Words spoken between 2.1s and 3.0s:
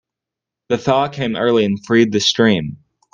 the stream.